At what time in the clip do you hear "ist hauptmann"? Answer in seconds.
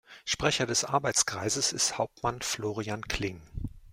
1.73-2.41